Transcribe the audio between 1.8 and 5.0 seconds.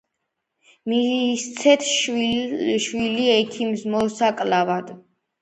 შვილი ექიმს მოსაკლავად.